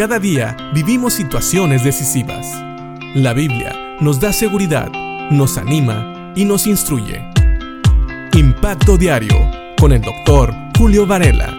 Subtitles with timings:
[0.00, 2.46] Cada día vivimos situaciones decisivas.
[3.14, 4.90] La Biblia nos da seguridad,
[5.30, 7.22] nos anima y nos instruye.
[8.32, 9.36] Impacto Diario
[9.78, 11.54] con el doctor Julio Varela.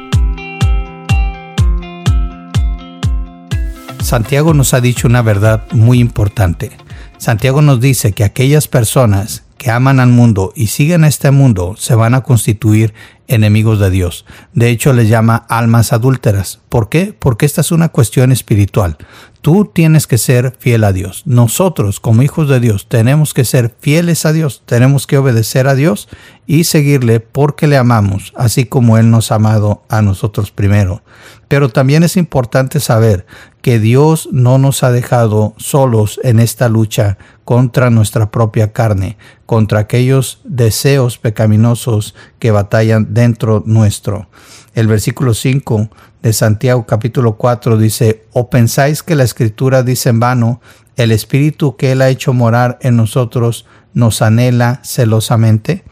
[4.01, 6.71] Santiago nos ha dicho una verdad muy importante.
[7.19, 11.94] Santiago nos dice que aquellas personas que aman al mundo y siguen este mundo se
[11.94, 12.96] van a constituir
[13.27, 14.26] enemigos de Dios.
[14.55, 16.62] De hecho, les llama almas adúlteras.
[16.67, 17.16] ¿Por qué?
[17.17, 18.98] Porque esta es una cuestión espiritual.
[19.41, 21.22] Tú tienes que ser fiel a Dios.
[21.27, 24.63] Nosotros, como hijos de Dios, tenemos que ser fieles a Dios.
[24.66, 26.09] Tenemos que obedecer a Dios
[26.48, 31.03] y seguirle porque le amamos, así como Él nos ha amado a nosotros primero.
[31.52, 33.26] Pero también es importante saber
[33.62, 39.80] que Dios no nos ha dejado solos en esta lucha contra nuestra propia carne, contra
[39.80, 44.30] aquellos deseos pecaminosos que batallan dentro nuestro.
[44.76, 45.90] El versículo 5
[46.22, 50.62] de Santiago capítulo 4 dice, ¿o pensáis que la escritura dice en vano,
[50.95, 55.84] el espíritu que Él ha hecho morar en nosotros nos anhela celosamente?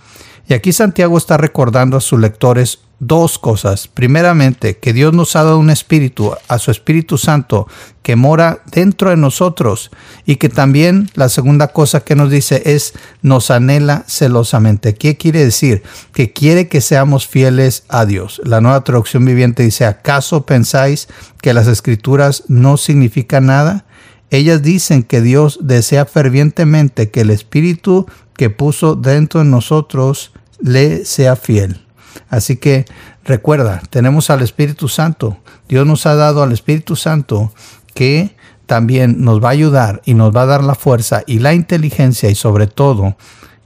[0.50, 3.88] Y aquí Santiago está recordando a sus lectores dos cosas.
[3.88, 7.68] Primeramente, que Dios nos ha dado un espíritu, a su Espíritu Santo,
[8.02, 9.92] que mora dentro de nosotros
[10.26, 14.96] y que también la segunda cosa que nos dice es nos anhela celosamente.
[14.96, 15.84] ¿Qué quiere decir?
[16.14, 18.42] Que quiere que seamos fieles a Dios.
[18.44, 21.10] La nueva traducción viviente dice, ¿acaso pensáis
[21.44, 23.86] que las escrituras no significan nada?
[24.32, 31.06] Ellas dicen que Dios desea fervientemente que el espíritu que puso dentro de nosotros le
[31.06, 31.86] sea fiel.
[32.30, 32.86] Así que
[33.24, 35.38] recuerda, tenemos al Espíritu Santo.
[35.68, 37.54] Dios nos ha dado al Espíritu Santo
[37.94, 41.54] que también nos va a ayudar y nos va a dar la fuerza y la
[41.54, 43.16] inteligencia y sobre todo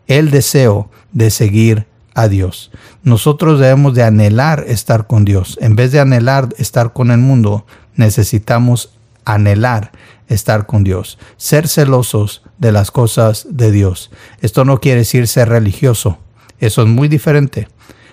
[0.08, 2.72] el deseo de seguir a Dios.
[3.04, 5.58] Nosotros debemos de anhelar estar con Dios.
[5.62, 8.92] En vez de anhelar estar con el mundo, necesitamos
[9.26, 9.92] anhelar
[10.28, 14.10] estar con Dios, ser celosos de las cosas de Dios.
[14.42, 16.18] Esto no quiere decir ser religioso,
[16.66, 17.68] eso es muy diferente.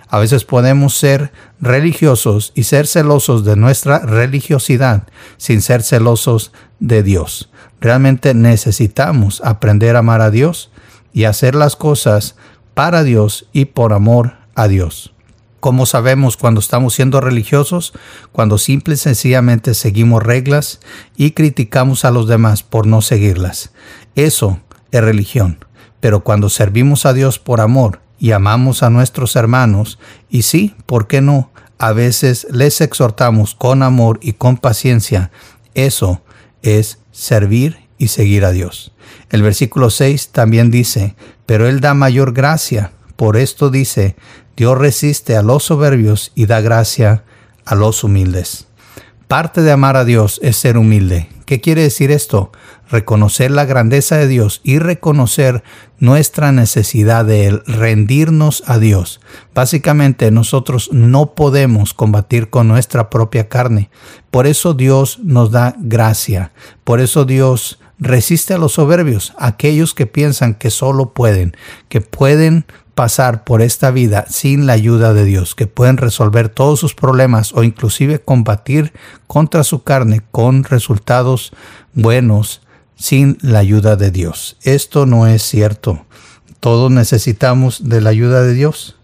[0.08, 5.04] A veces podemos ser religiosos y ser celosos de nuestra religiosidad
[5.36, 7.50] sin ser celosos de Dios.
[7.80, 10.72] Realmente necesitamos aprender a amar a Dios
[11.12, 12.34] y hacer las cosas
[12.74, 15.14] para Dios y por amor a Dios.
[15.60, 17.92] ¿Cómo sabemos cuando estamos siendo religiosos?
[18.32, 20.80] Cuando simple y sencillamente seguimos reglas
[21.16, 23.70] y criticamos a los demás por no seguirlas.
[24.16, 24.58] Eso
[24.90, 25.64] es religión.
[26.00, 29.98] Pero cuando servimos a Dios por amor y amamos a nuestros hermanos,
[30.28, 31.50] y sí, ¿por qué no?
[31.78, 35.30] A veces les exhortamos con amor y con paciencia.
[35.74, 36.22] Eso
[36.62, 38.92] es servir y seguir a Dios.
[39.30, 41.16] El versículo 6 también dice,
[41.46, 42.92] pero Él da mayor gracia.
[43.16, 44.16] Por esto dice,
[44.56, 47.24] Dios resiste a los soberbios y da gracia
[47.64, 48.66] a los humildes.
[49.28, 51.28] Parte de amar a Dios es ser humilde.
[51.50, 52.52] ¿Qué quiere decir esto?
[52.92, 55.64] Reconocer la grandeza de Dios y reconocer
[55.98, 59.20] nuestra necesidad de Él, rendirnos a Dios.
[59.52, 63.90] Básicamente nosotros no podemos combatir con nuestra propia carne.
[64.30, 66.52] Por eso Dios nos da gracia.
[66.84, 71.56] Por eso Dios resiste a los soberbios, aquellos que piensan que solo pueden,
[71.88, 72.64] que pueden
[73.00, 77.54] pasar por esta vida sin la ayuda de Dios, que pueden resolver todos sus problemas
[77.54, 78.92] o inclusive combatir
[79.26, 81.50] contra su carne con resultados
[81.94, 82.60] buenos
[82.96, 84.58] sin la ayuda de Dios.
[84.64, 86.04] Esto no es cierto.
[86.60, 88.98] Todos necesitamos de la ayuda de Dios.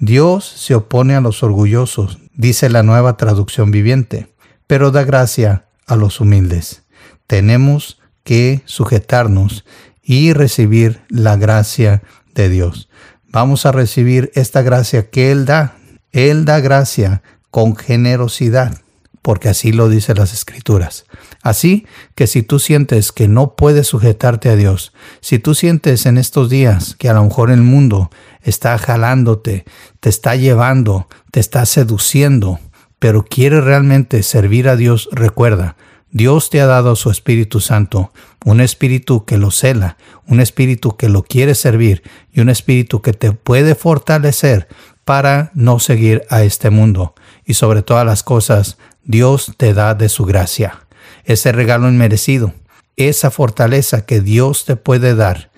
[0.00, 4.34] Dios se opone a los orgullosos, dice la nueva traducción viviente,
[4.66, 6.82] pero da gracia a los humildes.
[7.28, 9.64] Tenemos que sujetarnos
[10.02, 12.02] y recibir la gracia
[12.34, 12.88] de Dios
[13.28, 15.76] vamos a recibir esta gracia que Él da.
[16.12, 18.80] Él da gracia con generosidad,
[19.22, 21.04] porque así lo dice las escrituras.
[21.42, 26.18] Así que si tú sientes que no puedes sujetarte a Dios, si tú sientes en
[26.18, 28.10] estos días que a lo mejor el mundo
[28.42, 29.64] está jalándote,
[30.00, 32.58] te está llevando, te está seduciendo,
[32.98, 35.76] pero quieres realmente servir a Dios, recuerda,
[36.10, 38.12] Dios te ha dado su Espíritu Santo,
[38.44, 42.02] un espíritu que lo cela, un espíritu que lo quiere servir
[42.32, 44.68] y un espíritu que te puede fortalecer
[45.04, 47.14] para no seguir a este mundo.
[47.44, 50.86] Y sobre todas las cosas, Dios te da de su gracia,
[51.24, 52.54] ese regalo inmerecido,
[52.96, 55.50] esa fortaleza que Dios te puede dar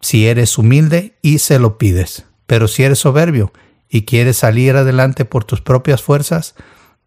[0.00, 2.26] si eres humilde y se lo pides.
[2.46, 3.52] Pero si eres soberbio
[3.88, 6.54] y quieres salir adelante por tus propias fuerzas,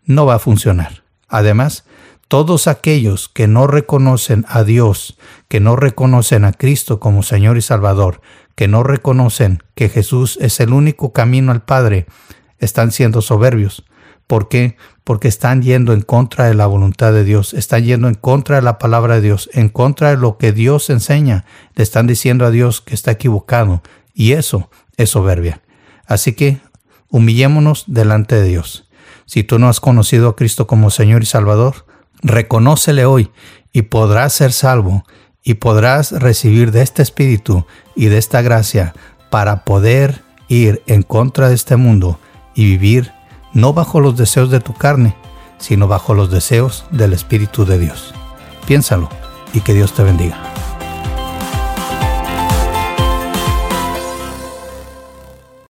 [0.06, 1.04] no va a funcionar.
[1.28, 1.86] Además,
[2.30, 5.18] todos aquellos que no reconocen a Dios,
[5.50, 8.22] que no reconocen a Cristo como Señor y Salvador,
[8.56, 12.06] que no reconocen que Jesús es el único camino al Padre,
[12.60, 13.84] están siendo soberbios.
[14.28, 14.78] ¿Por qué?
[15.10, 18.62] porque están yendo en contra de la voluntad de Dios, están yendo en contra de
[18.62, 21.46] la palabra de Dios, en contra de lo que Dios enseña.
[21.74, 23.82] Le están diciendo a Dios que está equivocado
[24.14, 25.64] y eso es soberbia.
[26.06, 26.62] Así que
[27.10, 28.88] humillémonos delante de Dios.
[29.26, 31.88] Si tú no has conocido a Cristo como Señor y Salvador,
[32.22, 33.32] reconócele hoy
[33.72, 35.04] y podrás ser salvo
[35.44, 38.94] y podrás recibir de este Espíritu y de esta gracia
[39.30, 42.20] para poder ir en contra de este mundo
[42.56, 43.12] y vivir
[43.54, 45.16] no bajo los deseos de tu carne,
[45.58, 48.14] sino bajo los deseos del Espíritu de Dios.
[48.68, 49.10] Piénsalo
[49.54, 50.49] y que Dios te bendiga.